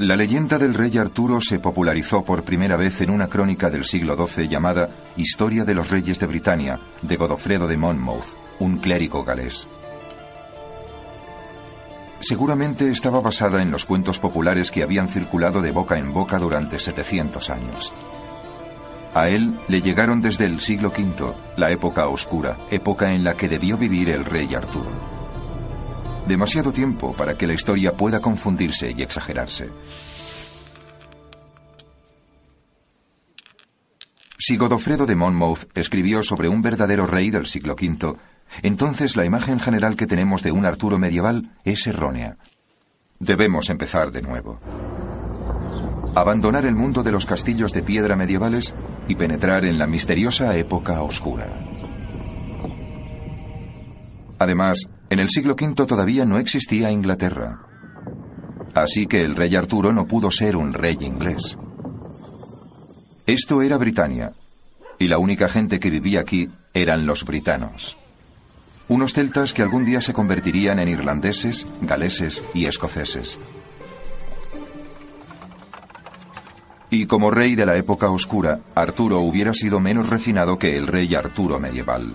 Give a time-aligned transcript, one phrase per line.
[0.00, 4.16] La leyenda del rey Arturo se popularizó por primera vez en una crónica del siglo
[4.16, 4.88] XII llamada
[5.18, 8.24] Historia de los Reyes de Britania, de Godofredo de Monmouth,
[8.60, 9.68] un clérigo galés.
[12.18, 16.78] Seguramente estaba basada en los cuentos populares que habían circulado de boca en boca durante
[16.78, 17.92] 700 años.
[19.12, 23.50] A él le llegaron desde el siglo V, la época oscura, época en la que
[23.50, 25.09] debió vivir el rey Arturo.
[26.30, 29.68] Demasiado tiempo para que la historia pueda confundirse y exagerarse.
[34.38, 38.14] Si Godofredo de Monmouth escribió sobre un verdadero rey del siglo V,
[38.62, 42.36] entonces la imagen general que tenemos de un Arturo medieval es errónea.
[43.18, 44.60] Debemos empezar de nuevo.
[46.14, 48.72] Abandonar el mundo de los castillos de piedra medievales
[49.08, 51.48] y penetrar en la misteriosa época oscura.
[54.40, 57.60] Además, en el siglo V todavía no existía Inglaterra.
[58.74, 61.58] Así que el rey Arturo no pudo ser un rey inglés.
[63.26, 64.32] Esto era Britania,
[64.98, 67.98] y la única gente que vivía aquí eran los britanos.
[68.88, 73.38] Unos celtas que algún día se convertirían en irlandeses, galeses y escoceses.
[76.88, 81.14] Y como rey de la época oscura, Arturo hubiera sido menos refinado que el rey
[81.14, 82.14] Arturo medieval.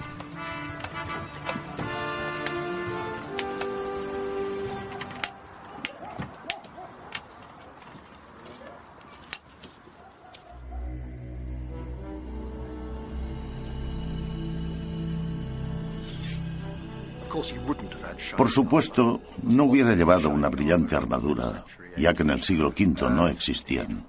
[18.38, 21.64] Por supuesto, no hubiera llevado una brillante armadura,
[21.98, 24.06] ya que en el siglo V no existían.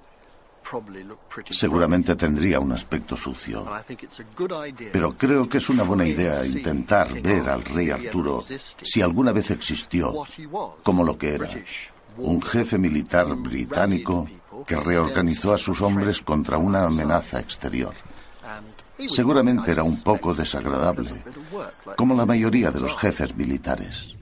[1.50, 3.70] Seguramente tendría un aspecto sucio.
[4.92, 8.42] Pero creo que es una buena idea intentar ver al rey Arturo,
[8.82, 10.12] si alguna vez existió,
[10.82, 11.48] como lo que era.
[12.18, 14.28] Un jefe militar británico
[14.66, 17.94] que reorganizó a sus hombres contra una amenaza exterior.
[19.08, 21.10] Seguramente era un poco desagradable,
[21.96, 24.16] como la mayoría de los jefes militares.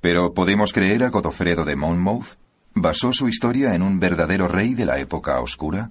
[0.00, 2.36] Pero ¿podemos creer a Godofredo de Monmouth?
[2.74, 5.90] ¿Basó su historia en un verdadero rey de la época oscura?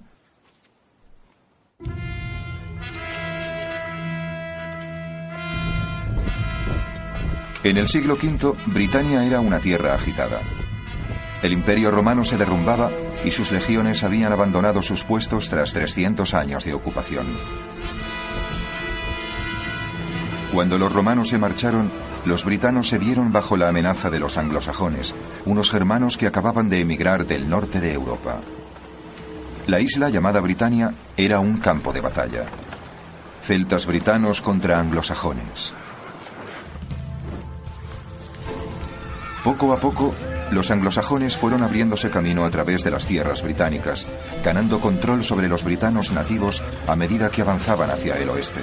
[7.62, 10.40] En el siglo V, Britania era una tierra agitada.
[11.42, 12.90] El imperio romano se derrumbaba
[13.24, 17.26] y sus legiones habían abandonado sus puestos tras 300 años de ocupación.
[20.52, 21.90] Cuando los romanos se marcharon,
[22.24, 25.14] los britanos se vieron bajo la amenaza de los anglosajones,
[25.46, 28.40] unos germanos que acababan de emigrar del norte de Europa.
[29.66, 32.46] La isla llamada Britania era un campo de batalla.
[33.40, 35.72] Celtas britanos contra anglosajones.
[39.44, 40.12] Poco a poco,
[40.50, 44.06] los anglosajones fueron abriéndose camino a través de las tierras británicas,
[44.44, 48.60] ganando control sobre los britanos nativos a medida que avanzaban hacia el oeste.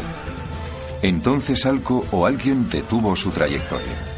[1.01, 4.17] Entonces algo o alguien detuvo su trayectoria.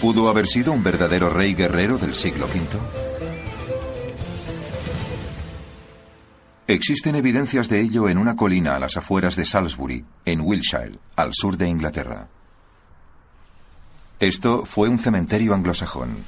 [0.00, 2.78] ¿Pudo haber sido un verdadero rey guerrero del siglo V?
[6.68, 11.30] Existen evidencias de ello en una colina a las afueras de Salisbury, en Wiltshire, al
[11.32, 12.28] sur de Inglaterra.
[14.20, 16.24] Esto fue un cementerio anglosajón.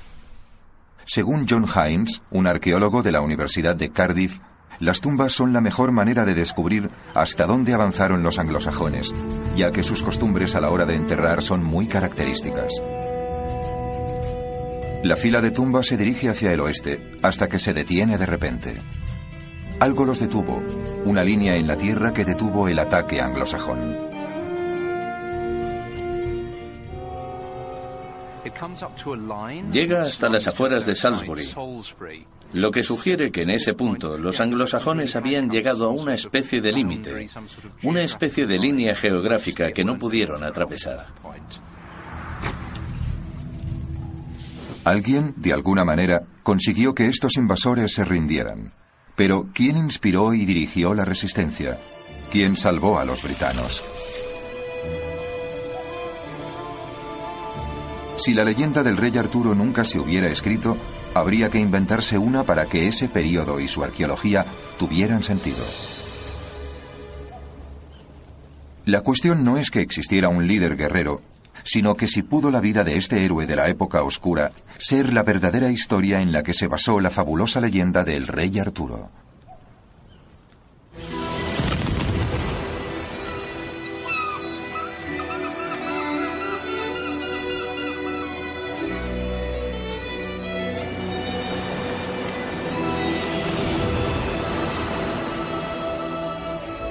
[1.07, 4.39] Según John Hines, un arqueólogo de la Universidad de Cardiff,
[4.79, 9.13] las tumbas son la mejor manera de descubrir hasta dónde avanzaron los anglosajones,
[9.57, 12.81] ya que sus costumbres a la hora de enterrar son muy características.
[15.03, 18.77] La fila de tumbas se dirige hacia el oeste, hasta que se detiene de repente.
[19.81, 20.63] Algo los detuvo,
[21.05, 24.20] una línea en la tierra que detuvo el ataque anglosajón.
[29.71, 31.49] Llega hasta las afueras de Salisbury,
[32.53, 36.73] lo que sugiere que en ese punto los anglosajones habían llegado a una especie de
[36.73, 37.27] límite,
[37.85, 41.07] una especie de línea geográfica que no pudieron atravesar.
[44.85, 48.73] Alguien, de alguna manera, consiguió que estos invasores se rindieran.
[49.15, 51.79] Pero, ¿quién inspiró y dirigió la resistencia?
[52.33, 53.85] ¿Quién salvó a los britanos?
[58.21, 60.77] Si la leyenda del rey Arturo nunca se hubiera escrito,
[61.15, 64.45] habría que inventarse una para que ese periodo y su arqueología
[64.79, 65.65] tuvieran sentido.
[68.85, 71.23] La cuestión no es que existiera un líder guerrero,
[71.65, 75.23] sino que si pudo la vida de este héroe de la época oscura ser la
[75.23, 79.09] verdadera historia en la que se basó la fabulosa leyenda del rey Arturo.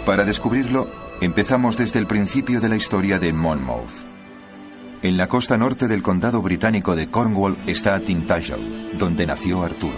[0.10, 0.88] Para descubrirlo,
[1.22, 3.92] empezamos desde el principio de la historia de Monmouth.
[5.04, 9.94] En la costa norte del condado británico de Cornwall está Tintagel, donde nació Arturo.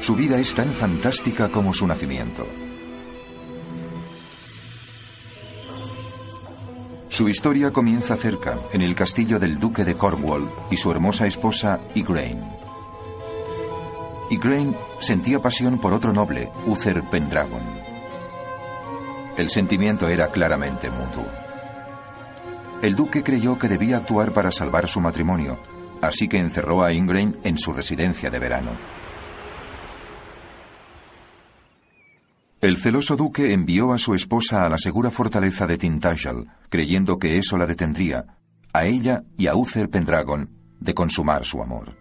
[0.00, 2.46] Su vida es tan fantástica como su nacimiento.
[7.08, 11.80] Su historia comienza cerca, en el castillo del duque de Cornwall y su hermosa esposa,
[11.94, 12.42] Igraine.
[14.28, 17.89] Igraine sentía pasión por otro noble, Uther Pendragon.
[19.40, 21.24] El sentimiento era claramente mutuo.
[22.82, 25.58] El duque creyó que debía actuar para salvar su matrimonio,
[26.02, 28.72] así que encerró a Ingrain en su residencia de verano.
[32.60, 37.38] El celoso duque envió a su esposa a la segura fortaleza de Tintagel, creyendo que
[37.38, 38.26] eso la detendría,
[38.74, 40.50] a ella y a Uther Pendragon,
[40.80, 41.96] de consumar su amor.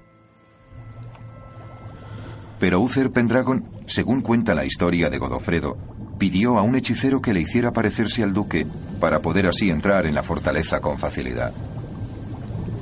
[2.59, 5.77] Pero Uther Pendragon, según cuenta la historia de Godofredo,
[6.19, 8.67] pidió a un hechicero que le hiciera parecerse al duque
[8.99, 11.51] para poder así entrar en la fortaleza con facilidad.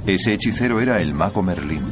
[0.05, 1.83] Ese hechicero era el mago Merlín.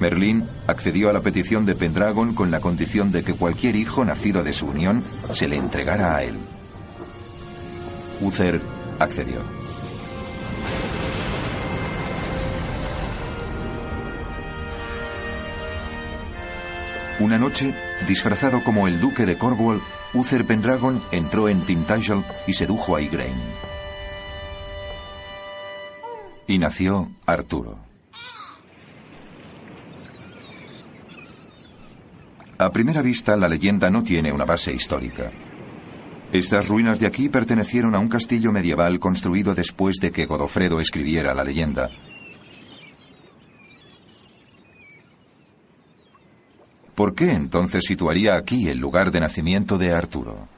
[0.00, 4.44] Merlín accedió a la petición de Pendragon con la condición de que cualquier hijo nacido
[4.44, 6.34] de su unión se le entregara a él.
[8.20, 8.60] Uther
[8.98, 9.38] accedió.
[17.20, 17.74] Una noche,
[18.06, 19.80] disfrazado como el duque de Cornwall,
[20.14, 23.34] Uther Pendragon entró en Tintagel y sedujo a Igraine.
[26.46, 27.78] Y nació Arturo.
[32.56, 35.32] A primera vista, la leyenda no tiene una base histórica.
[36.32, 41.34] Estas ruinas de aquí pertenecieron a un castillo medieval construido después de que Godofredo escribiera
[41.34, 41.90] la leyenda,
[46.98, 50.48] ¿Por qué entonces situaría aquí el lugar de nacimiento de Arturo?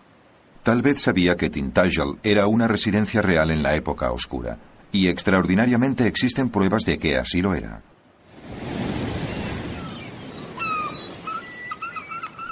[0.63, 4.57] Tal vez sabía que Tintagel era una residencia real en la época oscura,
[4.91, 7.83] y extraordinariamente existen pruebas de que así lo era.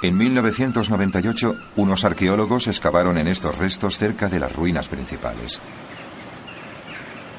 [0.03, 5.63] En 1998, unos arqueólogos excavaron en estos restos cerca de las ruinas principales.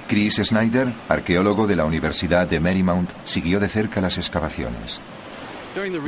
[0.08, 5.00] Chris Snyder, arqueólogo de la Universidad de Marymount, siguió de cerca las excavaciones.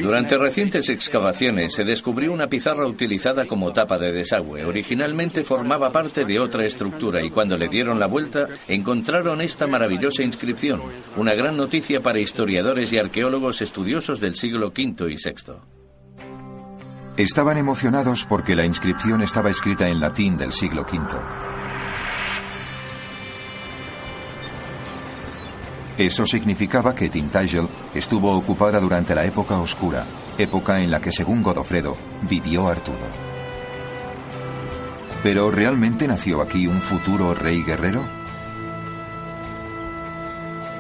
[0.02, 4.66] Durante recientes excavaciones se descubrió una pizarra utilizada como tapa de desagüe.
[4.66, 10.24] Originalmente formaba parte de otra estructura y cuando le dieron la vuelta encontraron esta maravillosa
[10.24, 10.82] inscripción,
[11.16, 15.54] una gran noticia para historiadores y arqueólogos estudiosos del siglo V y VI.
[17.18, 21.51] Estaban emocionados porque la inscripción estaba escrita en latín del siglo V.
[26.02, 30.04] Eso significaba que Tintagel estuvo ocupada durante la época oscura,
[30.36, 31.96] época en la que, según Godofredo,
[32.28, 33.06] vivió Arturo.
[35.22, 38.04] ¿Pero realmente nació aquí un futuro rey guerrero?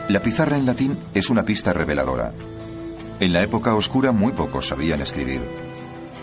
[0.10, 2.32] La pizarra en latín es una pista reveladora.
[3.20, 5.44] En la época oscura muy pocos sabían escribir.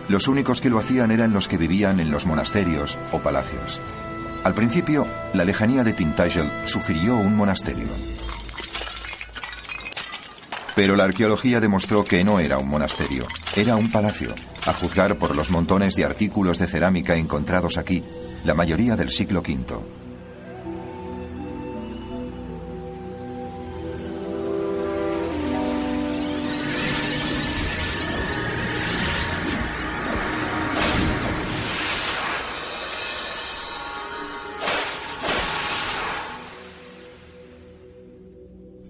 [0.09, 3.81] Los únicos que lo hacían eran los que vivían en los monasterios o palacios.
[4.43, 7.87] Al principio, la lejanía de Tintagel sugirió un monasterio.
[10.79, 14.33] Pero la arqueología demostró que no era un monasterio, era un palacio,
[14.65, 18.05] a juzgar por los montones de artículos de cerámica encontrados aquí,
[18.45, 20.08] la mayoría del siglo V.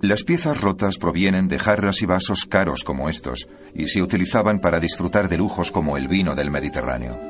[0.09, 4.81] Las piezas rotas provienen de jarras y vasos caros como estos, y se utilizaban para
[4.81, 7.21] disfrutar de lujos como el vino del Mediterráneo.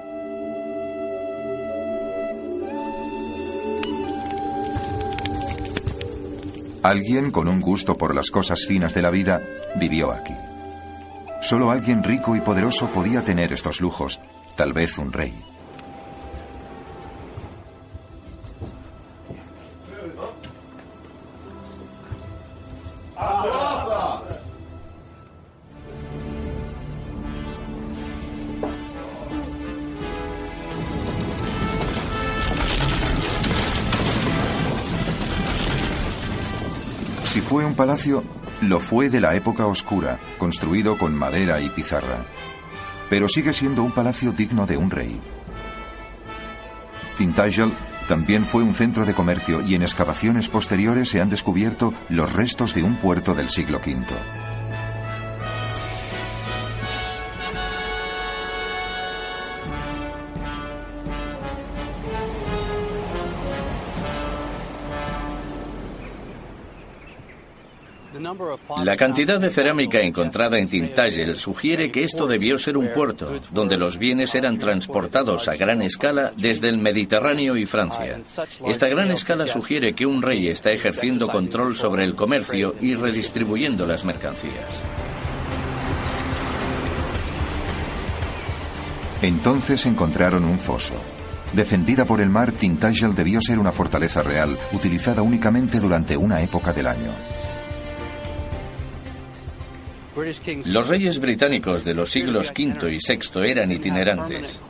[6.85, 9.43] Alguien con un gusto por las cosas finas de la vida
[9.81, 10.37] vivió aquí.
[11.43, 14.21] Solo alguien rico y poderoso podía tener estos lujos,
[14.55, 15.35] tal vez un rey.
[37.99, 38.23] Palacio,
[38.63, 42.25] lo fue de la época oscura, construido con madera y pizarra.
[43.11, 45.21] Pero sigue siendo un palacio digno de un rey.
[47.17, 47.73] Tintagel
[48.07, 52.73] también fue un centro de comercio y en excavaciones posteriores se han descubierto los restos
[52.73, 54.07] de un puerto del siglo V.
[68.85, 73.77] La cantidad de cerámica encontrada en Tintagel sugiere que esto debió ser un puerto, donde
[73.77, 78.21] los bienes eran transportados a gran escala desde el Mediterráneo y Francia.
[78.67, 83.87] Esta gran escala sugiere que un rey está ejerciendo control sobre el comercio y redistribuyendo
[83.87, 84.83] las mercancías.
[89.23, 90.95] Entonces encontraron un foso.
[91.53, 96.73] Defendida por el mar, Tintagel debió ser una fortaleza real, utilizada únicamente durante una época
[96.73, 97.38] del año.
[100.67, 104.61] Los reyes británicos de los siglos V y VI eran itinerantes.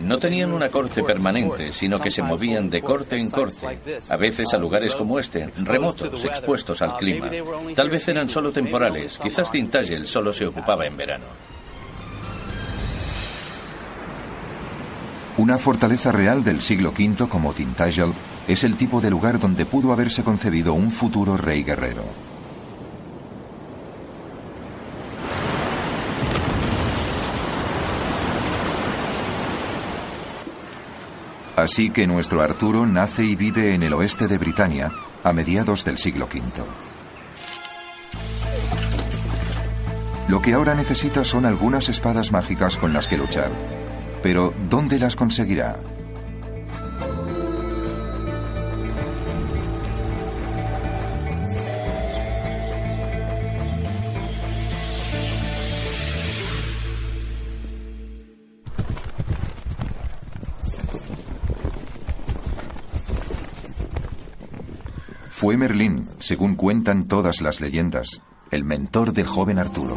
[0.00, 4.52] No tenían una corte permanente, sino que se movían de corte en corte, a veces
[4.54, 7.30] a lugares como este, remotos, expuestos al clima.
[7.74, 11.24] Tal vez eran solo temporales, quizás Tintagel solo se ocupaba en verano.
[15.38, 18.14] Una fortaleza real del siglo V como Tintagel
[18.48, 22.25] es el tipo de lugar donde pudo haberse concebido un futuro rey guerrero.
[31.56, 34.92] Así que nuestro Arturo nace y vive en el oeste de Britania
[35.24, 36.42] a mediados del siglo V.
[40.28, 43.50] Lo que ahora necesita son algunas espadas mágicas con las que luchar.
[44.22, 45.76] Pero ¿dónde las conseguirá?
[65.36, 69.94] Fue Merlín, según cuentan todas las leyendas, el mentor del joven Arturo.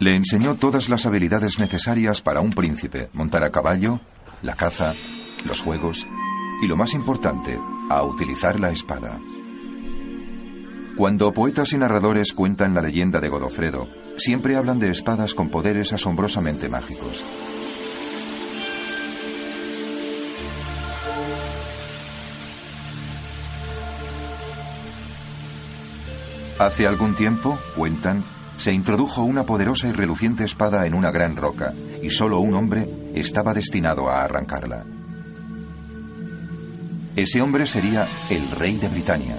[0.00, 4.00] Le enseñó todas las habilidades necesarias para un príncipe, montar a caballo,
[4.42, 4.92] la caza,
[5.44, 6.04] los juegos
[6.60, 7.56] y, lo más importante,
[7.90, 9.20] a utilizar la espada.
[10.96, 13.86] Cuando poetas y narradores cuentan la leyenda de Godofredo,
[14.16, 17.24] siempre hablan de espadas con poderes asombrosamente mágicos.
[26.58, 28.24] Hace algún tiempo, cuentan,
[28.56, 32.88] se introdujo una poderosa y reluciente espada en una gran roca, y solo un hombre
[33.14, 34.84] estaba destinado a arrancarla.
[37.14, 39.36] Ese hombre sería el rey de Britania.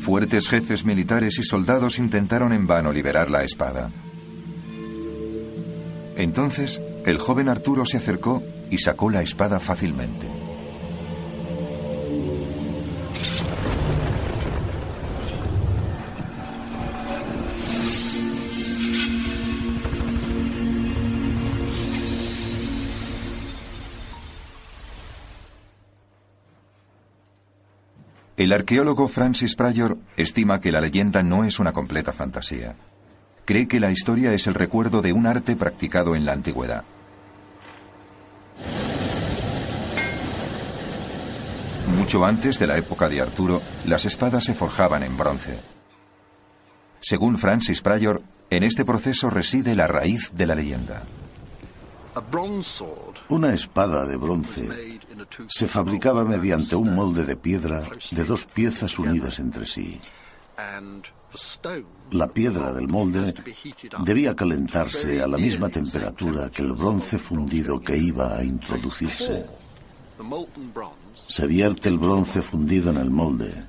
[0.00, 3.90] Fuertes jefes militares y soldados intentaron en vano liberar la espada.
[6.16, 10.43] Entonces, el joven Arturo se acercó y sacó la espada fácilmente.
[28.36, 32.74] El arqueólogo Francis Pryor estima que la leyenda no es una completa fantasía.
[33.44, 36.82] Cree que la historia es el recuerdo de un arte practicado en la antigüedad.
[41.96, 45.56] Mucho antes de la época de Arturo, las espadas se forjaban en bronce.
[47.00, 51.04] Según Francis Pryor, en este proceso reside la raíz de la leyenda.
[53.28, 55.00] Una espada de bronce
[55.48, 60.00] se fabricaba mediante un molde de piedra de dos piezas unidas entre sí.
[62.12, 63.34] La piedra del molde
[64.04, 69.46] debía calentarse a la misma temperatura que el bronce fundido que iba a introducirse.
[71.26, 73.64] Se vierte el bronce fundido en el molde.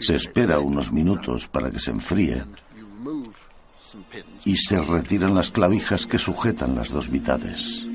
[0.00, 2.44] Se espera unos minutos para que se enfríe
[4.44, 7.86] y se retiran las clavijas que sujetan las dos mitades.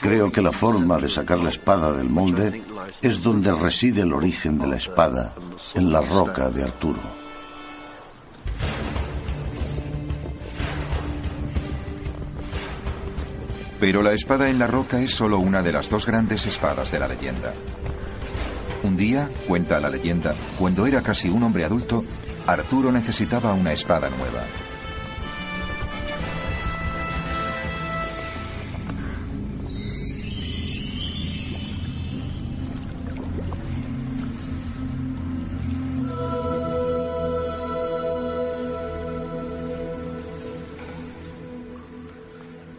[0.00, 2.62] Creo que la forma de sacar la espada del molde
[3.00, 5.34] es donde reside el origen de la espada,
[5.74, 7.00] en la roca de Arturo.
[13.82, 17.00] Pero la espada en la roca es solo una de las dos grandes espadas de
[17.00, 17.52] la leyenda.
[18.84, 22.04] Un día, cuenta la leyenda, cuando era casi un hombre adulto,
[22.46, 24.44] Arturo necesitaba una espada nueva.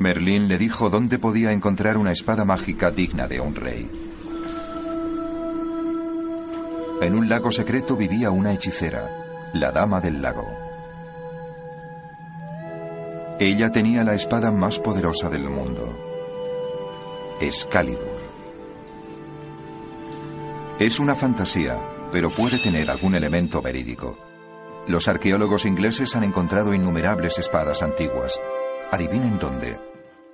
[0.04, 3.90] Merlín le dijo dónde podía encontrar una espada mágica digna de un rey.
[7.02, 10.46] En un lago secreto vivía una hechicera, la Dama del Lago.
[13.40, 15.98] Ella tenía la espada más poderosa del mundo,
[17.40, 18.20] Excalibur.
[20.80, 21.80] Es una fantasía,
[22.12, 24.18] pero puede tener algún elemento verídico.
[24.86, 28.38] Los arqueólogos ingleses han encontrado innumerables espadas antiguas.
[28.92, 29.93] Adivinen dónde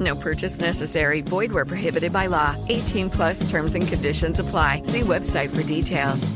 [0.00, 1.20] No purchase necessary.
[1.20, 2.56] Void where prohibited by law.
[2.68, 4.82] 18 plus terms and conditions apply.
[4.84, 6.32] See website for details.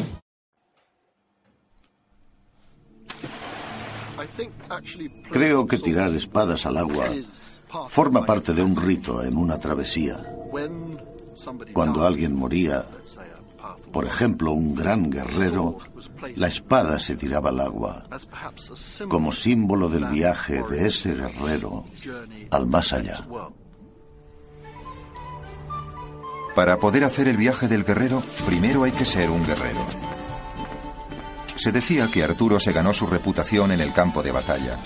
[5.31, 7.09] Creo que tirar espadas al agua
[7.88, 10.19] forma parte de un rito en una travesía.
[11.73, 12.87] Cuando alguien moría,
[13.97, 15.79] por ejemplo, un gran guerrero,
[16.35, 18.05] la espada se tiraba al agua,
[19.09, 21.87] como símbolo del viaje de ese guerrero
[22.51, 23.25] al más allá.
[26.55, 29.87] Para poder hacer el viaje del guerrero, primero hay que ser un guerrero.
[31.57, 34.79] Se decía que Arturo se ganó su reputación en el campo de batalla.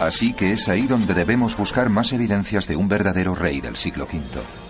[0.00, 4.06] Así que es ahí donde debemos buscar más evidencias de un verdadero rey del siglo
[4.06, 4.63] V.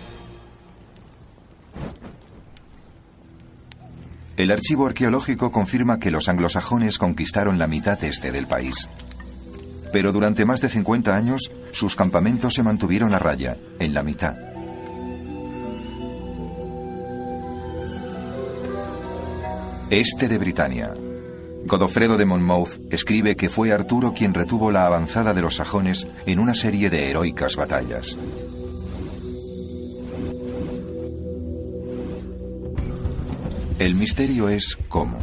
[4.37, 8.89] El archivo arqueológico confirma que los anglosajones conquistaron la mitad este del país.
[9.93, 14.35] pero durante más de 50 años sus campamentos se mantuvieron a raya, en la mitad.
[19.89, 20.93] Este de Britania.
[21.65, 26.39] Godofredo de Monmouth escribe que fue Arturo quien retuvo la avanzada de los sajones en
[26.39, 28.17] una serie de heroicas batallas.
[33.77, 35.17] El misterio es cómo.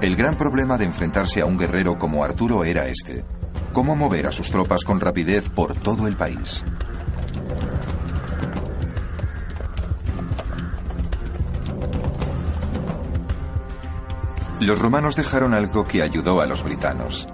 [0.00, 3.24] El gran problema de enfrentarse a un guerrero como Arturo era este.
[3.72, 6.64] Cómo mover a sus tropas con rapidez por todo el país.
[14.60, 17.28] Los romanos dejaron algo que ayudó a los britanos.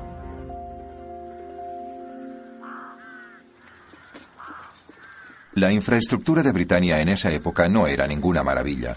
[5.56, 8.94] La infraestructura de Britania en esa época no era ninguna maravilla.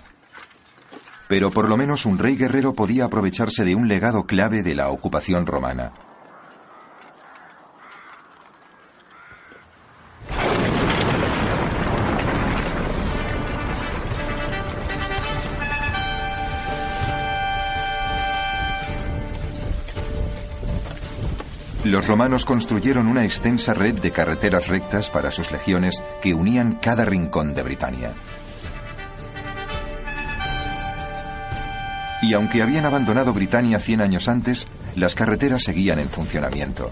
[1.29, 4.89] Pero por lo menos un rey guerrero podía aprovecharse de un legado clave de la
[4.89, 5.93] ocupación romana.
[21.89, 27.03] Los romanos construyeron una extensa red de carreteras rectas para sus legiones que unían cada
[27.03, 28.11] rincón de Britania.
[32.21, 36.91] Y aunque habían abandonado Britania 100 años antes, las carreteras seguían en funcionamiento.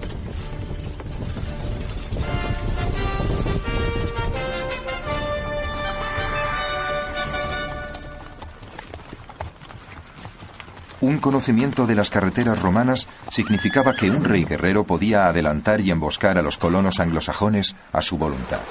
[11.00, 16.40] Un conocimiento de las carreteras romanas significaba que un rey guerrero podía adelantar y emboscar
[16.40, 18.62] a los colonos anglosajones a su voluntad.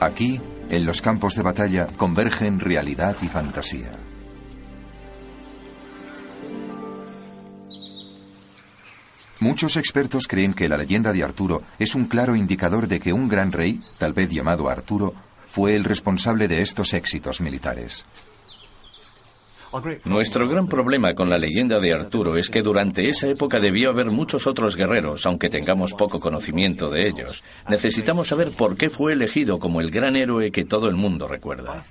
[0.00, 3.92] Aquí, en los campos de batalla, convergen realidad y fantasía.
[9.40, 13.28] Muchos expertos creen que la leyenda de Arturo es un claro indicador de que un
[13.28, 18.06] gran rey, tal vez llamado Arturo, fue el responsable de estos éxitos militares.
[20.04, 24.10] Nuestro gran problema con la leyenda de Arturo es que durante esa época debió haber
[24.10, 27.44] muchos otros guerreros, aunque tengamos poco conocimiento de ellos.
[27.68, 31.84] Necesitamos saber por qué fue elegido como el gran héroe que todo el mundo recuerda.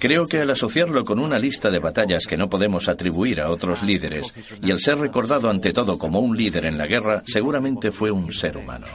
[0.00, 3.82] Creo que al asociarlo con una lista de batallas que no podemos atribuir a otros
[3.82, 8.10] líderes y al ser recordado ante todo como un líder en la guerra, seguramente fue
[8.10, 8.86] un ser humano.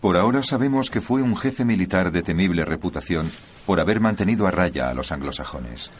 [0.00, 3.30] Por ahora sabemos que fue un jefe militar de temible reputación
[3.66, 5.90] por haber mantenido a raya a los anglosajones.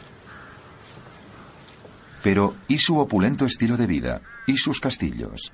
[2.23, 4.21] Pero, ¿y su opulento estilo de vida?
[4.47, 5.53] ¿Y sus castillos?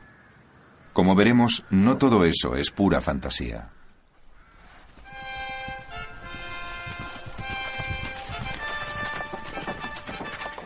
[0.94, 3.70] Como veremos, no todo eso es pura fantasía.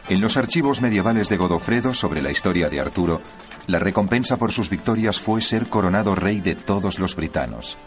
[0.08, 3.22] En los archivos medievales de Godofredo sobre la historia de Arturo
[3.67, 7.78] la recompensa por sus victorias fue ser coronado rey de todos los britanos.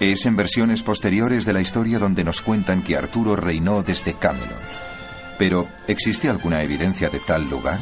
[0.00, 4.62] Es en versiones posteriores de la historia donde nos cuentan que Arturo reinó desde Camelot.
[5.38, 7.78] Pero, ¿existe alguna evidencia de tal lugar?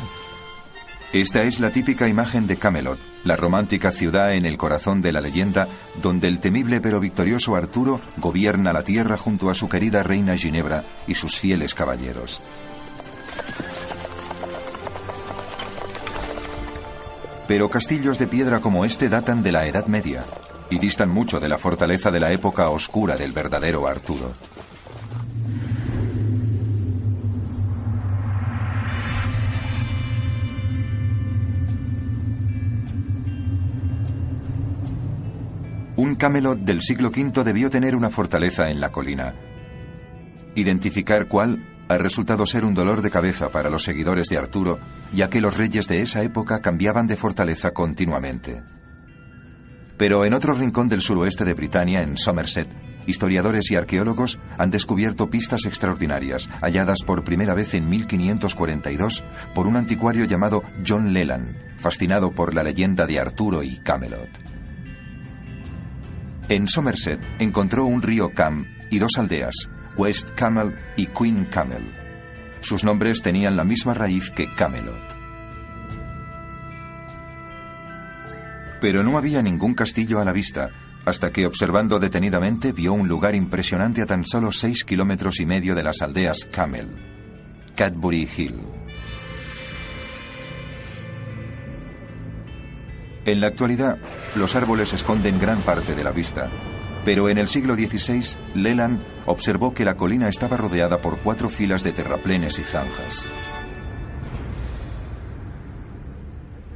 [1.12, 5.20] Esta es la típica imagen de Camelot, la romántica ciudad en el corazón de la
[5.20, 5.68] leyenda,
[6.03, 10.85] donde el temible pero victorioso Arturo gobierna la tierra junto a su querida reina Ginebra
[11.07, 12.42] y sus fieles caballeros.
[17.47, 20.25] Pero castillos de piedra como este datan de la Edad Media
[20.69, 24.33] y distan mucho de la fortaleza de la época oscura del verdadero Arturo.
[35.97, 39.35] Un Camelot del siglo V debió tener una fortaleza en la colina.
[40.55, 44.79] Identificar cuál ha resultado ser un dolor de cabeza para los seguidores de Arturo,
[45.12, 48.62] ya que los reyes de esa época cambiaban de fortaleza continuamente.
[49.96, 52.68] Pero en otro rincón del suroeste de Britania, en Somerset,
[53.07, 59.77] historiadores y arqueólogos han descubierto pistas extraordinarias, halladas por primera vez en 1542 por un
[59.77, 64.29] anticuario llamado John Leland, fascinado por la leyenda de Arturo y Camelot.
[66.49, 71.83] En Somerset encontró un río Cam y dos aldeas, West Camel y Queen Camel.
[72.61, 75.17] Sus nombres tenían la misma raíz que Camelot.
[78.81, 80.71] Pero no había ningún castillo a la vista,
[81.07, 85.75] hasta que observando detenidamente vio un lugar impresionante a tan solo seis kilómetros y medio
[85.75, 86.89] de las aldeas Camel,
[87.75, 88.61] Cadbury Hill.
[93.25, 93.99] En la actualidad,
[94.37, 96.49] los árboles esconden gran parte de la vista,
[97.07, 101.85] pero en el siglo XVI, Leland observó que la colina estaba rodeada por cuatro filas
[101.85, 103.25] de terraplenes y zanjas.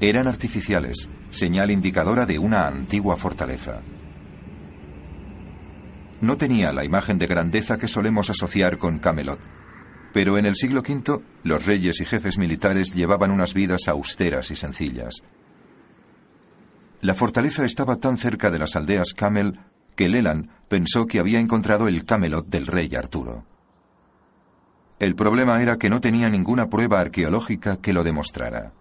[0.00, 3.80] Eran artificiales, señal indicadora de una antigua fortaleza.
[6.20, 9.40] No tenía la imagen de grandeza que solemos asociar con Camelot,
[10.12, 14.54] pero en el siglo V los reyes y jefes militares llevaban unas vidas austeras y
[14.54, 15.24] sencillas.
[17.00, 19.58] La fortaleza estaba tan cerca de las aldeas Camel
[20.00, 23.44] que Leland pensó que había encontrado el Camelot del rey Arturo.
[24.98, 28.72] El problema era que no tenía ninguna prueba arqueológica que lo demostrara.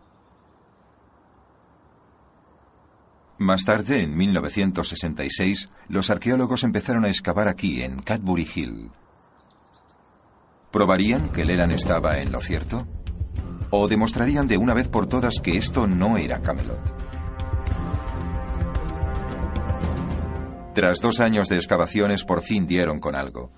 [3.37, 8.91] Más tarde, en 1966, los arqueólogos empezaron a excavar aquí, en Cadbury Hill.
[10.71, 12.87] ¿Probarían que Leland estaba en lo cierto?
[13.71, 17.08] ¿O demostrarían de una vez por todas que esto no era Camelot?
[20.73, 23.49] Tras dos años de excavaciones, por fin dieron con algo.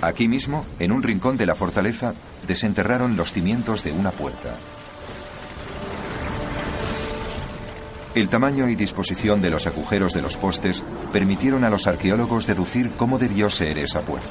[0.00, 2.14] Aquí mismo, en un rincón de la fortaleza,
[2.46, 4.56] desenterraron los cimientos de una puerta.
[8.14, 12.90] El tamaño y disposición de los agujeros de los postes permitieron a los arqueólogos deducir
[12.96, 14.28] cómo debió ser esa puerta.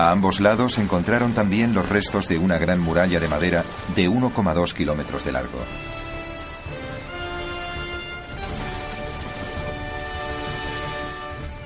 [0.00, 4.72] A ambos lados encontraron también los restos de una gran muralla de madera de 1,2
[4.72, 5.58] kilómetros de largo.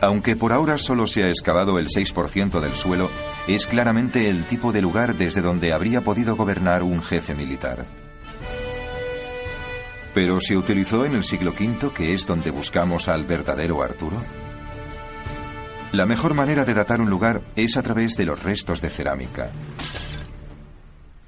[0.00, 3.08] Aunque por ahora solo se ha excavado el 6% del suelo,
[3.46, 7.86] es claramente el tipo de lugar desde donde habría podido gobernar un jefe militar.
[10.12, 14.20] ¿Pero se utilizó en el siglo V, que es donde buscamos al verdadero Arturo?
[15.94, 19.52] La mejor manera de datar un lugar es a través de los restos de cerámica.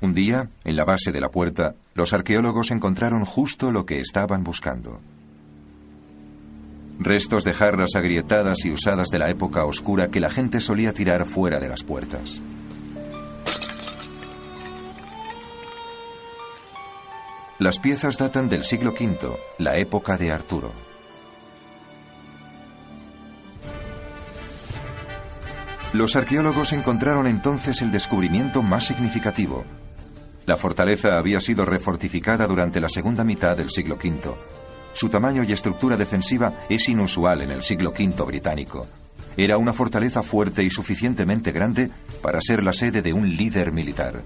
[0.01, 4.43] Un día, en la base de la puerta, los arqueólogos encontraron justo lo que estaban
[4.43, 5.01] buscando.
[6.99, 11.27] Restos de jarras agrietadas y usadas de la época oscura que la gente solía tirar
[11.27, 12.43] fuera de las puertas.
[17.61, 20.86] Las piezas datan del siglo V, la época de Arturo.
[25.97, 29.65] Los arqueólogos encontraron entonces el descubrimiento más significativo.
[30.47, 34.35] La fortaleza había sido refortificada durante la segunda mitad del siglo V
[34.97, 38.87] su tamaño y estructura defensiva es inusual en el siglo V británico.
[39.37, 41.91] Era una fortaleza fuerte y suficientemente grande
[42.23, 44.23] para ser la sede de un líder militar.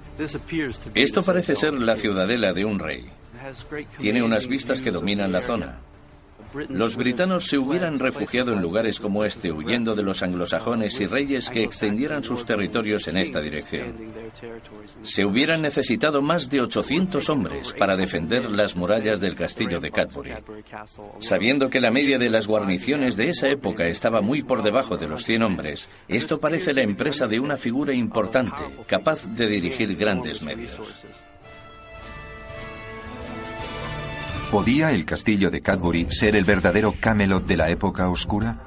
[0.95, 3.05] Esto parece ser la ciudadela de un rey.
[3.99, 5.81] Tiene unas vistas que dominan la zona.
[6.69, 11.51] Los britanos se hubieran refugiado en lugares como este, huyendo de los anglosajones y reyes
[11.51, 13.95] que extendieran sus territorios en esta dirección.
[15.03, 20.33] Se hubieran necesitado más de 800 hombres para defender las murallas del castillo de Cadbury.
[21.19, 25.09] Sabiendo que la media de las guarniciones de esa época estaba muy por debajo de
[25.09, 30.43] los 100 hombres, esto parece la empresa de una figura importante, capaz de dirigir grandes
[30.43, 30.79] medios.
[34.51, 38.59] ¿Podía el castillo de Cadbury ser el verdadero Camelot de la época oscura?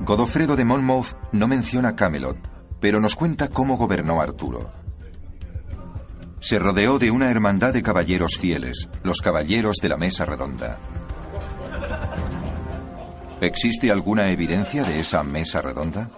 [0.00, 2.36] Godofredo de Monmouth no menciona Camelot,
[2.80, 4.70] pero nos cuenta cómo gobernó Arturo.
[6.38, 10.78] Se rodeó de una hermandad de caballeros fieles, los caballeros de la Mesa Redonda.
[13.40, 16.10] ¿Existe alguna evidencia de esa Mesa Redonda?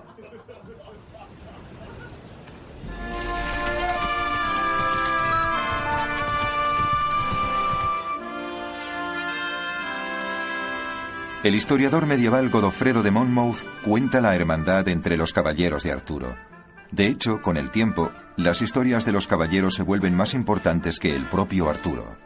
[11.42, 16.36] El historiador medieval Godofredo de Monmouth cuenta la hermandad entre los caballeros de Arturo.
[16.92, 21.16] De hecho, con el tiempo, las historias de los caballeros se vuelven más importantes que
[21.16, 22.16] el propio Arturo.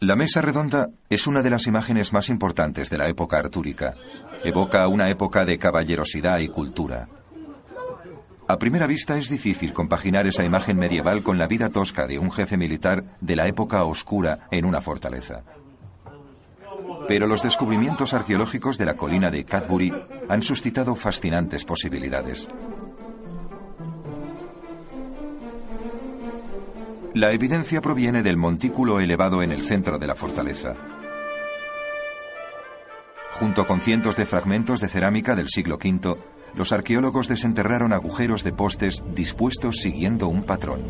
[0.00, 3.94] La mesa redonda es una de las imágenes más importantes de la época artúrica.
[4.42, 7.08] Evoca una época de caballerosidad y cultura.
[8.50, 12.32] A primera vista es difícil compaginar esa imagen medieval con la vida tosca de un
[12.32, 15.42] jefe militar de la época oscura en una fortaleza.
[17.06, 19.92] Pero los descubrimientos arqueológicos de la colina de Cadbury
[20.30, 22.48] han suscitado fascinantes posibilidades.
[27.12, 30.74] La evidencia proviene del montículo elevado en el centro de la fortaleza.
[33.32, 36.16] Junto con cientos de fragmentos de cerámica del siglo V,
[36.54, 40.82] los arqueólogos desenterraron agujeros de postes dispuestos siguiendo un patrón.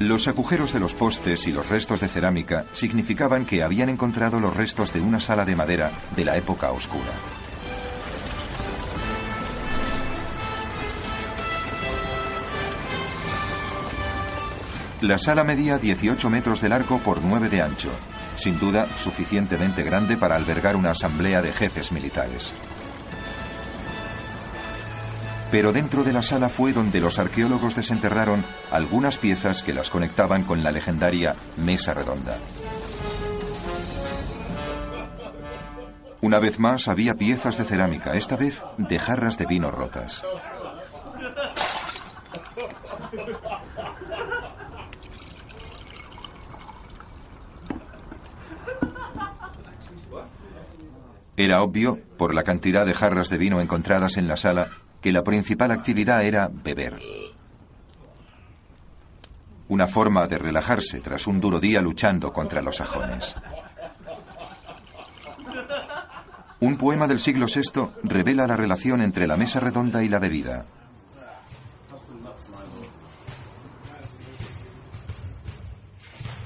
[0.00, 4.56] Los agujeros de los postes y los restos de cerámica significaban que habían encontrado los
[4.56, 7.12] restos de una sala de madera de la época oscura.
[15.00, 17.88] La sala medía 18 metros de largo por 9 de ancho,
[18.36, 22.54] sin duda suficientemente grande para albergar una asamblea de jefes militares.
[25.50, 30.44] Pero dentro de la sala fue donde los arqueólogos desenterraron algunas piezas que las conectaban
[30.44, 32.36] con la legendaria mesa redonda.
[36.20, 40.26] Una vez más había piezas de cerámica, esta vez de jarras de vino rotas.
[51.40, 54.68] Era obvio, por la cantidad de jarras de vino encontradas en la sala,
[55.00, 57.00] que la principal actividad era beber.
[59.66, 63.36] Una forma de relajarse tras un duro día luchando contra los sajones.
[66.60, 70.66] Un poema del siglo VI revela la relación entre la mesa redonda y la bebida.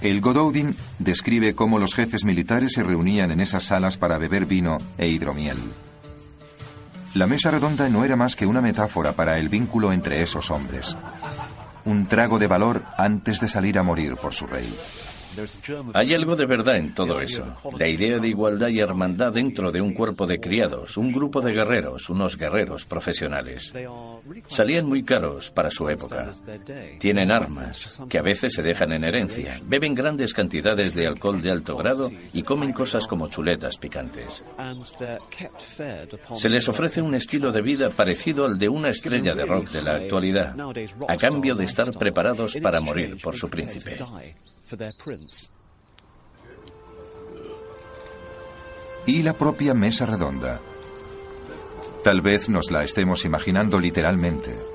[0.05, 4.77] El Gododin describe cómo los jefes militares se reunían en esas salas para beber vino
[4.99, 5.57] e hidromiel.
[7.15, 10.95] La mesa redonda no era más que una metáfora para el vínculo entre esos hombres.
[11.87, 14.77] Un trago de valor antes de salir a morir por su rey.
[15.95, 17.45] Hay algo de verdad en todo eso.
[17.79, 21.53] La idea de igualdad y hermandad dentro de un cuerpo de criados, un grupo de
[21.53, 23.73] guerreros, unos guerreros profesionales.
[24.47, 26.31] Salían muy caros para su época.
[26.99, 29.61] Tienen armas, que a veces se dejan en herencia.
[29.65, 34.43] Beben grandes cantidades de alcohol de alto grado y comen cosas como chuletas picantes.
[36.37, 39.83] Se les ofrece un estilo de vida parecido al de una estrella de rock de
[39.83, 40.55] la actualidad,
[41.09, 43.97] a cambio de estar preparados para morir por su príncipe.
[49.07, 50.61] Y la propia mesa redonda.
[52.03, 54.75] Tal vez nos la estemos imaginando literalmente.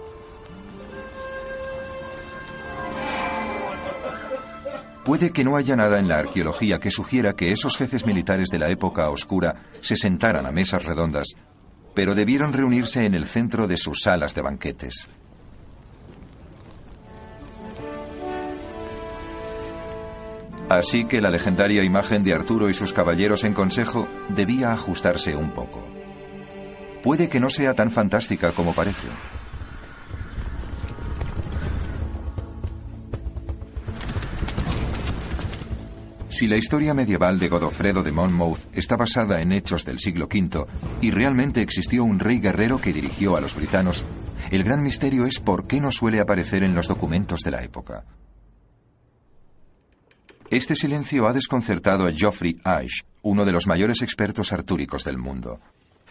[5.04, 8.60] Puede que no haya nada en la arqueología que sugiera que esos jefes militares de
[8.60, 11.30] la época oscura se sentaran a mesas redondas,
[11.95, 15.10] pero debieron reunirse en el centro de sus salas de banquetes.
[20.69, 25.49] Así que la legendaria imagen de Arturo y sus caballeros en consejo debía ajustarse un
[25.49, 25.84] poco.
[27.01, 29.08] Puede que no sea tan fantástica como parece.
[36.29, 40.65] Si la historia medieval de Godofredo de Monmouth está basada en hechos del siglo V
[41.01, 44.05] y realmente existió un rey guerrero que dirigió a los britanos,
[44.51, 48.05] el gran misterio es por qué no suele aparecer en los documentos de la época.
[50.49, 55.59] Este silencio ha desconcertado a Geoffrey Ashe, uno de los mayores expertos artúricos del mundo.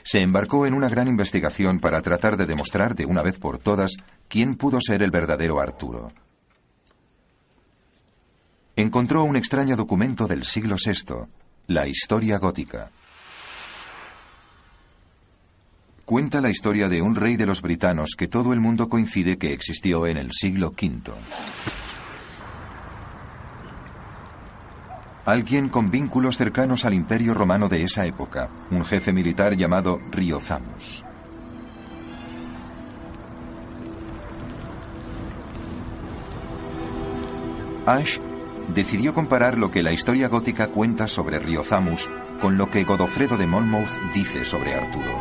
[0.05, 3.97] Se embarcó en una gran investigación para tratar de demostrar de una vez por todas
[4.29, 6.13] quién pudo ser el verdadero Arturo.
[8.77, 11.27] Encontró un extraño documento del siglo VI,
[11.67, 12.93] la Historia Gótica.
[16.05, 19.53] Cuenta la historia de un rey de los britanos que todo el mundo coincide que
[19.53, 21.13] existió en el siglo V.
[25.29, 31.05] Alguien con vínculos cercanos al imperio romano de esa época, un jefe militar llamado Riozamus.
[37.85, 38.17] Ash
[38.75, 42.09] decidió comparar lo que la historia gótica cuenta sobre Riozamus
[42.41, 45.13] con lo que Godofredo de Monmouth dice sobre Arturo.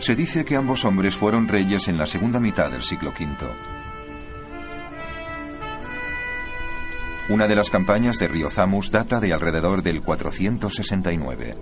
[0.00, 3.85] Se dice que ambos hombres fueron reyes en la segunda mitad del siglo V.
[7.28, 11.56] Una de las campañas de Riozamus data de alrededor del 469.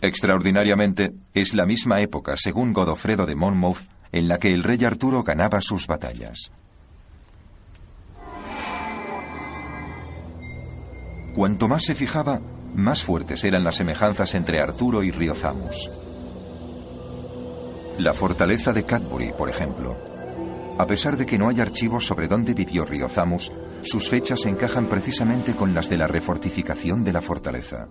[0.00, 3.78] Extraordinariamente, es la misma época, según Godofredo de Monmouth,
[4.12, 6.52] en la que el rey Arturo ganaba sus batallas.
[11.34, 12.40] Cuanto más se fijaba,
[12.76, 15.90] más fuertes eran las semejanzas entre Arturo y Riozamus.
[17.98, 20.13] La fortaleza de Cadbury, por ejemplo,
[20.78, 23.52] a pesar de que no hay archivos sobre dónde vivió Riozamus,
[23.82, 27.88] sus fechas encajan precisamente con las de la refortificación de la fortaleza.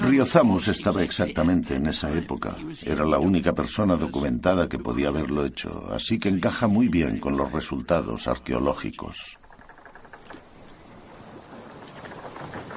[0.00, 2.56] Riozamus estaba exactamente en esa época.
[2.84, 7.36] Era la única persona documentada que podía haberlo hecho, así que encaja muy bien con
[7.36, 9.38] los resultados arqueológicos.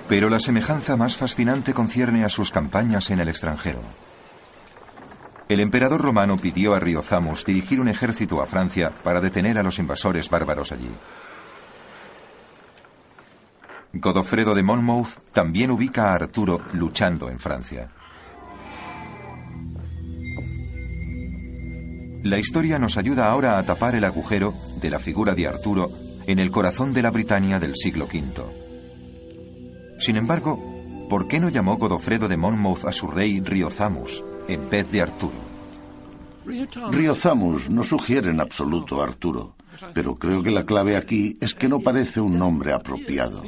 [0.10, 3.80] Pero la semejanza más fascinante concierne a sus campañas en el extranjero.
[5.52, 9.80] El emperador romano pidió a Riozamus dirigir un ejército a Francia para detener a los
[9.80, 10.88] invasores bárbaros allí.
[13.92, 17.90] Godofredo de Monmouth también ubica a Arturo luchando en Francia.
[22.24, 25.90] La historia nos ayuda ahora a tapar el agujero de la figura de Arturo
[26.28, 28.42] en el corazón de la Britania del siglo V.
[30.00, 30.58] Sin embargo,
[31.10, 35.52] ¿por qué no llamó Godofredo de Monmouth a su rey Riozamus en vez de Arturo?
[36.92, 39.56] Riozamus no sugiere en absoluto Arturo,
[39.94, 43.44] pero creo que la clave aquí es que no parece un nombre apropiado.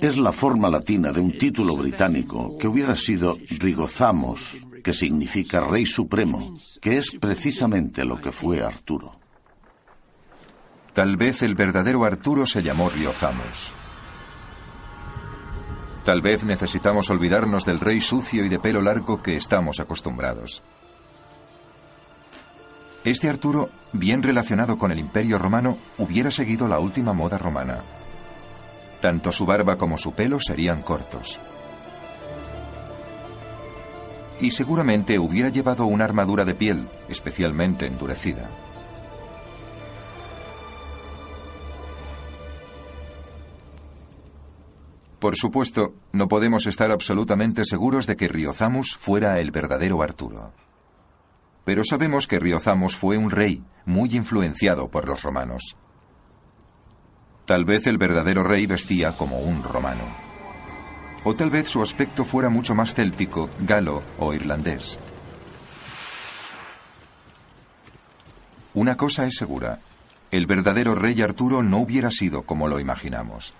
[0.00, 5.86] Es la forma latina de un título británico que hubiera sido Rigozamos, que significa Rey
[5.86, 9.18] Supremo, que es precisamente lo que fue Arturo.
[10.92, 13.74] Tal vez el verdadero Arturo se llamó Riozamos.
[16.04, 20.62] Tal vez necesitamos olvidarnos del rey sucio y de pelo largo que estamos acostumbrados.
[23.04, 27.82] Este Arturo, bien relacionado con el Imperio Romano, hubiera seguido la última moda romana.
[29.00, 31.40] Tanto su barba como su pelo serían cortos.
[34.40, 38.48] Y seguramente hubiera llevado una armadura de piel, especialmente endurecida.
[45.24, 50.52] Por supuesto, no podemos estar absolutamente seguros de que Riozamus fuera el verdadero Arturo.
[51.64, 55.78] Pero sabemos que Riozamos fue un rey muy influenciado por los romanos.
[57.46, 60.04] Tal vez el verdadero rey vestía como un romano.
[61.24, 64.98] O tal vez su aspecto fuera mucho más céltico, galo o irlandés.
[68.74, 69.78] Una cosa es segura,
[70.30, 73.54] el verdadero rey Arturo no hubiera sido como lo imaginamos.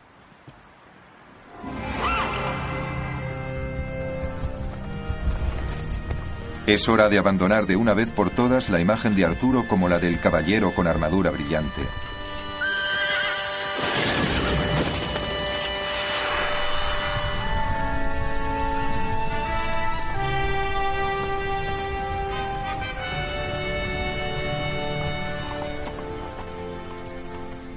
[6.66, 9.98] Es hora de abandonar de una vez por todas la imagen de Arturo como la
[9.98, 11.82] del caballero con armadura brillante.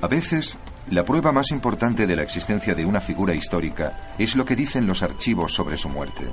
[0.01, 0.57] A veces,
[0.89, 4.87] la prueba más importante de la existencia de una figura histórica es lo que dicen
[4.87, 6.23] los archivos sobre su muerte.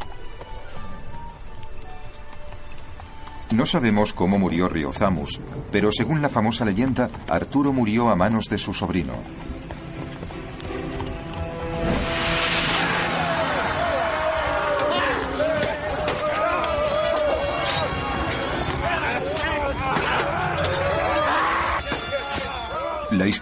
[3.51, 5.41] No sabemos cómo murió Riozamus,
[5.71, 9.15] pero según la famosa leyenda, Arturo murió a manos de su sobrino.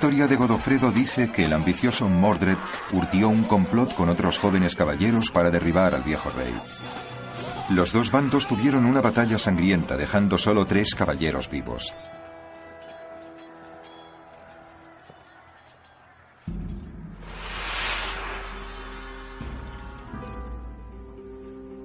[0.03, 2.57] Historia de Godofredo dice que el ambicioso Mordred
[2.91, 6.53] urtió un complot con otros jóvenes caballeros para derribar al viejo rey.
[7.71, 11.95] Los dos bandos tuvieron una batalla sangrienta, dejando solo tres caballeros vivos.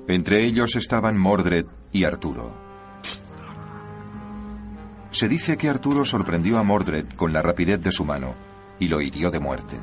[0.07, 2.66] Entre ellos estaban Mordred y Arturo.
[5.17, 8.35] Se dice que Arturo sorprendió a Mordred con la rapidez de su mano
[8.79, 9.75] y lo hirió de muerte.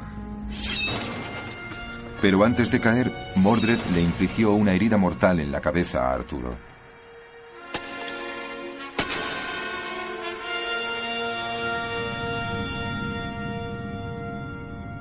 [2.22, 6.56] Pero antes de caer, Mordred le infligió una herida mortal en la cabeza a Arturo.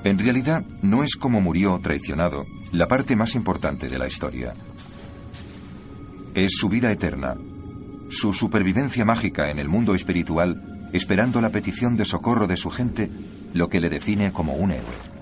[0.04, 4.56] En realidad, no es como murió traicionado la parte más importante de la historia.
[6.34, 7.36] Es su vida eterna,
[8.10, 13.10] su supervivencia mágica en el mundo espiritual, esperando la petición de socorro de su gente,
[13.54, 15.14] lo que le define como un héroe.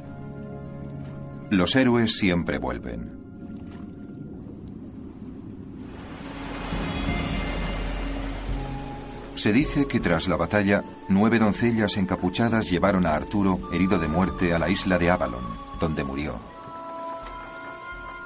[1.49, 3.21] Los héroes siempre vuelven.
[9.35, 14.53] Se dice que tras la batalla, nueve doncellas encapuchadas llevaron a Arturo, herido de muerte,
[14.53, 15.43] a la isla de Avalon,
[15.79, 16.39] donde murió.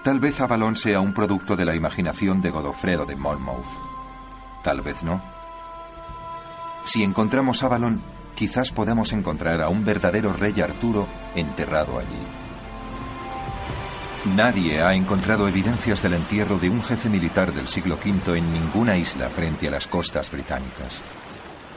[0.03, 3.94] Tal vez Avalon sea un producto de la imaginación de Godofredo de Monmouth.
[4.65, 5.21] Tal vez no.
[6.85, 8.01] Si encontramos Avalon,
[8.33, 12.17] quizás podamos encontrar a un verdadero rey Arturo enterrado allí.
[14.35, 18.97] Nadie ha encontrado evidencias del entierro de un jefe militar del siglo V en ninguna
[18.97, 21.03] isla frente a las costas británicas.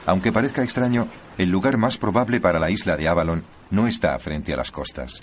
[0.07, 4.51] Aunque parezca extraño, el lugar más probable para la isla de Avalon no está frente
[4.51, 5.21] a las costas.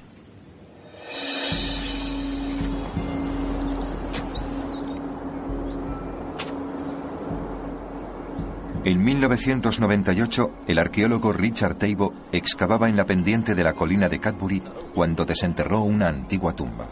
[8.87, 14.63] En 1998, el arqueólogo Richard Teibo excavaba en la pendiente de la colina de Cadbury
[14.95, 16.87] cuando desenterró una antigua tumba.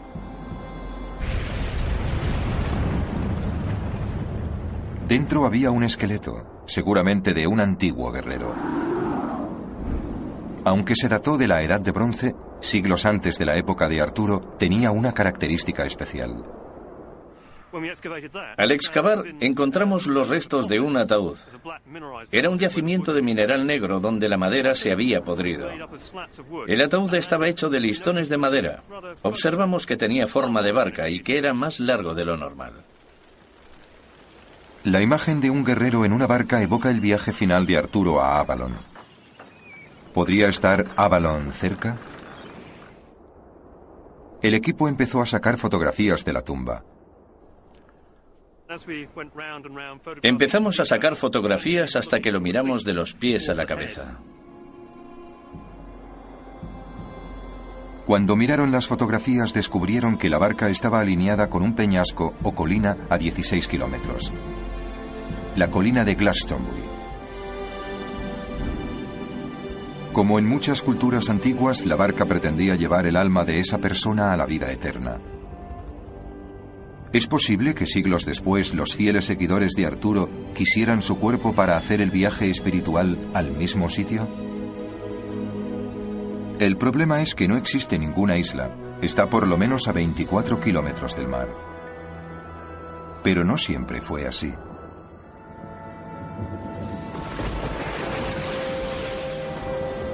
[5.07, 8.53] Dentro había un esqueleto, seguramente de un antiguo guerrero.
[10.65, 14.41] Aunque se dató de la Edad de Bronce, siglos antes de la época de Arturo,
[14.59, 16.43] tenía una característica especial.
[18.57, 21.37] Al excavar encontramos los restos de un ataúd.
[22.31, 25.69] Era un yacimiento de mineral negro donde la madera se había podrido.
[26.67, 28.83] El ataúd estaba hecho de listones de madera.
[29.23, 32.73] Observamos que tenía forma de barca y que era más largo de lo normal.
[34.83, 38.39] La imagen de un guerrero en una barca evoca el viaje final de Arturo a
[38.39, 38.75] Avalon.
[40.13, 41.97] ¿Podría estar Avalon cerca?
[44.41, 46.83] El equipo empezó a sacar fotografías de la tumba.
[50.23, 54.19] Empezamos a sacar fotografías hasta que lo miramos de los pies a la cabeza.
[58.05, 62.97] Cuando miraron las fotografías descubrieron que la barca estaba alineada con un peñasco o colina
[63.09, 64.31] a 16 kilómetros.
[65.55, 66.83] La colina de Glastonbury.
[70.11, 74.37] Como en muchas culturas antiguas, la barca pretendía llevar el alma de esa persona a
[74.37, 75.17] la vida eterna.
[77.13, 82.01] ¿Es posible que siglos después los fieles seguidores de Arturo quisieran su cuerpo para hacer
[82.01, 84.27] el viaje espiritual al mismo sitio?
[86.59, 88.71] El problema es que no existe ninguna isla.
[89.01, 91.49] Está por lo menos a 24 kilómetros del mar.
[93.23, 94.53] Pero no siempre fue así.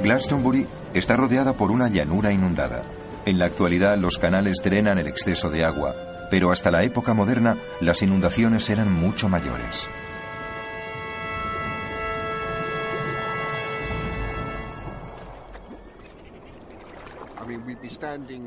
[0.01, 0.65] Glastonbury
[0.95, 2.83] está rodeada por una llanura inundada.
[3.25, 5.95] En la actualidad los canales drenan el exceso de agua,
[6.31, 9.89] pero hasta la época moderna las inundaciones eran mucho mayores.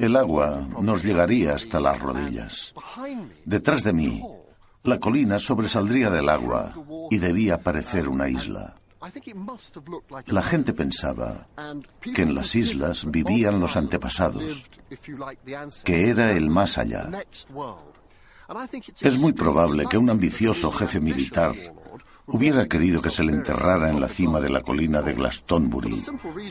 [0.01, 2.75] El agua nos llegaría hasta las rodillas.
[3.45, 4.23] Detrás de mí,
[4.83, 6.75] la colina sobresaldría del agua
[7.11, 8.77] y debía parecer una isla.
[10.27, 11.49] La gente pensaba
[12.01, 14.65] que en las islas vivían los antepasados,
[15.85, 17.11] que era el más allá.
[19.01, 21.55] Es muy probable que un ambicioso jefe militar
[22.27, 26.03] hubiera querido que se le enterrara en la cima de la colina de Glastonbury,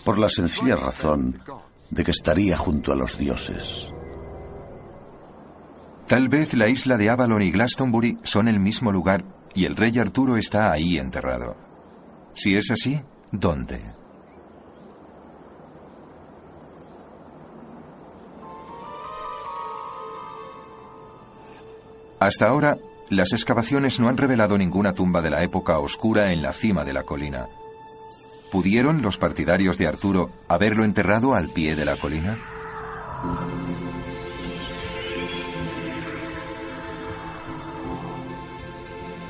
[0.05, 1.41] por la sencilla razón
[1.89, 3.91] de que estaría junto a los dioses.
[6.07, 9.23] Tal vez la isla de Avalon y Glastonbury son el mismo lugar
[9.55, 11.72] y el rey Arturo está ahí enterrado.
[12.33, 13.79] Si es así, ¿dónde?
[22.19, 22.77] Hasta ahora,
[23.09, 26.93] las excavaciones no han revelado ninguna tumba de la época oscura en la cima de
[26.93, 27.47] la colina.
[28.51, 32.39] ¿Pudieron los partidarios de Arturo haberlo enterrado al pie de la colina?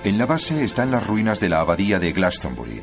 [0.03, 2.81] En la base están las ruinas de la abadía de Glastonbury.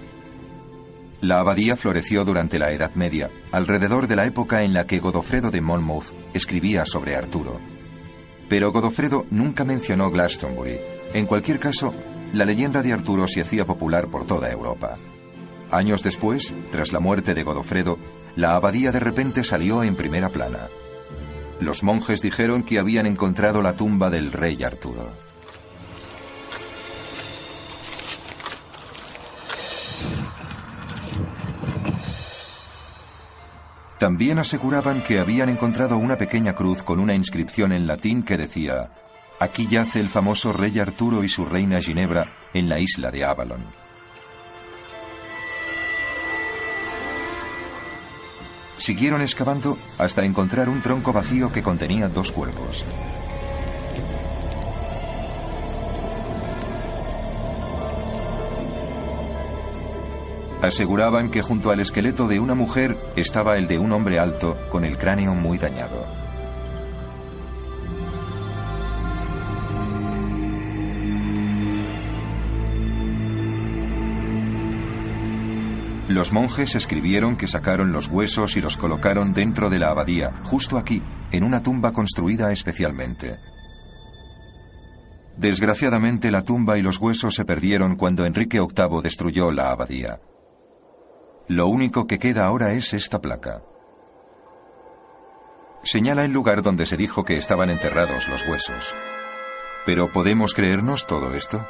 [1.20, 5.50] La abadía floreció durante la Edad Media, alrededor de la época en la que Godofredo
[5.50, 7.60] de Monmouth escribía sobre Arturo.
[8.48, 10.78] Pero Godofredo nunca mencionó Glastonbury.
[11.12, 11.92] En cualquier caso,
[12.32, 14.96] la leyenda de Arturo se hacía popular por toda Europa.
[15.70, 17.98] Años después, tras la muerte de Godofredo,
[18.34, 20.68] la abadía de repente salió en primera plana.
[21.60, 25.29] Los monjes dijeron que habían encontrado la tumba del rey Arturo.
[34.00, 38.92] También aseguraban que habían encontrado una pequeña cruz con una inscripción en latín que decía,
[39.38, 43.62] Aquí yace el famoso rey Arturo y su reina Ginebra en la isla de Avalon.
[48.78, 52.86] Siguieron excavando hasta encontrar un tronco vacío que contenía dos cuerpos.
[60.62, 64.84] Aseguraban que junto al esqueleto de una mujer estaba el de un hombre alto con
[64.84, 66.06] el cráneo muy dañado.
[76.08, 80.76] Los monjes escribieron que sacaron los huesos y los colocaron dentro de la abadía, justo
[80.76, 83.38] aquí, en una tumba construida especialmente.
[85.38, 90.20] Desgraciadamente la tumba y los huesos se perdieron cuando Enrique VIII destruyó la abadía.
[91.50, 93.60] Lo único que queda ahora es esta placa.
[95.82, 98.94] Señala el lugar donde se dijo que estaban enterrados los huesos.
[99.84, 101.68] ¿Pero podemos creernos todo esto?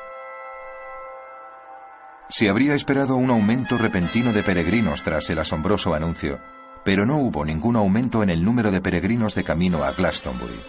[2.29, 6.41] Se habría esperado un aumento repentino de peregrinos tras el asombroso anuncio,
[6.85, 10.61] pero no hubo ningún aumento en el número de peregrinos de camino a Glastonbury.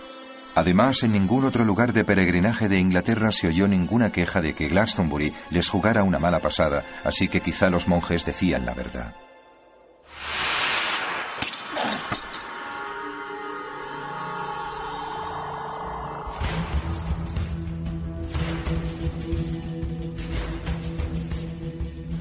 [0.56, 4.68] Además, en ningún otro lugar de peregrinaje de Inglaterra se oyó ninguna queja de que
[4.68, 9.16] Glastonbury les jugara una mala pasada, así que quizá los monjes decían la verdad.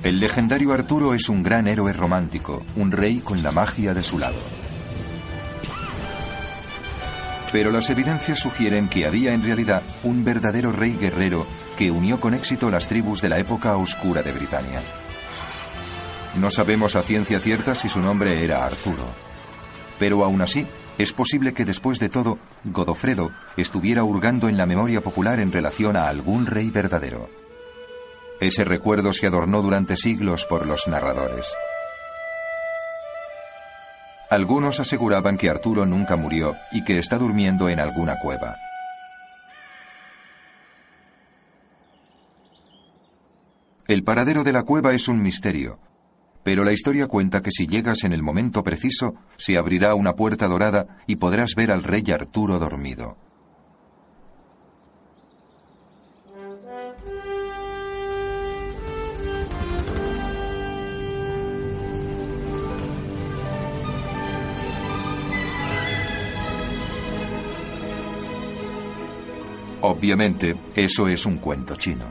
[0.02, 4.18] El legendario Arturo es un gran héroe romántico, un rey con la magia de su
[4.18, 4.59] lado.
[7.52, 11.46] Pero las evidencias sugieren que había en realidad un verdadero rey guerrero
[11.76, 14.80] que unió con éxito las tribus de la época oscura de Britania.
[16.36, 19.04] No sabemos a ciencia cierta si su nombre era Arturo.
[19.98, 25.00] Pero aún así, es posible que después de todo, Godofredo estuviera hurgando en la memoria
[25.00, 27.28] popular en relación a algún rey verdadero.
[28.38, 31.54] Ese recuerdo se adornó durante siglos por los narradores.
[34.30, 38.56] Algunos aseguraban que Arturo nunca murió y que está durmiendo en alguna cueva.
[43.88, 45.80] El paradero de la cueva es un misterio,
[46.44, 50.46] pero la historia cuenta que si llegas en el momento preciso, se abrirá una puerta
[50.46, 53.16] dorada y podrás ver al rey Arturo dormido.
[70.00, 72.06] Obviamente, eso es un cuento chino.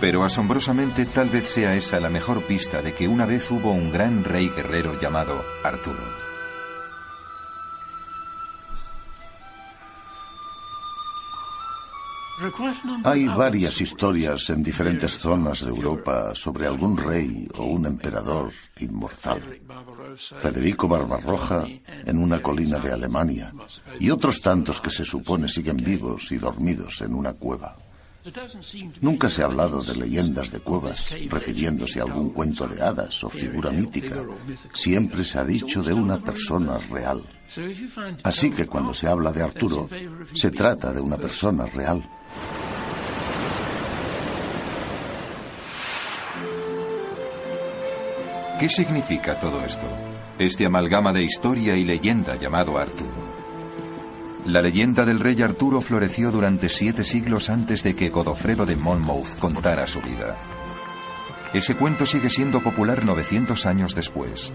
[0.00, 3.92] Pero asombrosamente tal vez sea esa la mejor pista de que una vez hubo un
[3.92, 6.31] gran rey guerrero llamado Arturo.
[13.04, 19.60] Hay varias historias en diferentes zonas de Europa sobre algún rey o un emperador inmortal.
[20.38, 21.64] Federico Barbarroja
[22.04, 23.52] en una colina de Alemania
[23.98, 27.76] y otros tantos que se supone siguen vivos y dormidos en una cueva.
[29.00, 33.28] Nunca se ha hablado de leyendas de cuevas refiriéndose a algún cuento de hadas o
[33.28, 34.16] figura mítica.
[34.72, 37.22] Siempre se ha dicho de una persona real.
[38.22, 39.88] Así que cuando se habla de Arturo,
[40.34, 42.02] se trata de una persona real.
[48.62, 49.86] ¿Qué significa todo esto?
[50.38, 53.10] Este amalgama de historia y leyenda llamado Arturo.
[54.46, 59.38] La leyenda del rey Arturo floreció durante siete siglos antes de que Godofredo de Monmouth
[59.40, 60.36] contara su vida.
[61.52, 64.52] Ese cuento sigue siendo popular 900 años después.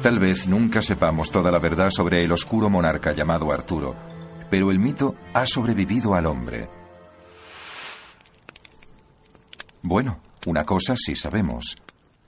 [0.00, 3.96] Tal vez nunca sepamos toda la verdad sobre el oscuro monarca llamado Arturo,
[4.48, 6.83] pero el mito ha sobrevivido al hombre.
[9.86, 11.76] Bueno, una cosa sí sabemos.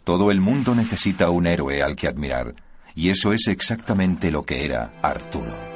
[0.04, 2.54] Todo el mundo necesita un héroe al que admirar,
[2.94, 5.75] y eso es exactamente lo que era Arturo.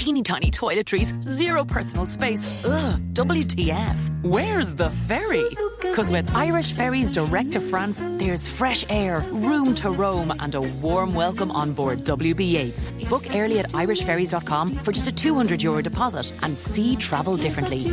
[0.00, 2.64] Teeny tiny toiletries, zero personal space.
[2.64, 4.24] Ugh, WTF.
[4.24, 5.46] Where's the ferry?
[5.82, 10.62] Because with Irish Ferries direct to France, there's fresh air, room to roam, and a
[10.82, 12.92] warm welcome on board WB Yates.
[13.10, 17.84] Book early at irishferries.com for just a 200 euro deposit and see travel differently.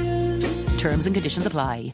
[0.77, 1.93] Terms and conditions apply.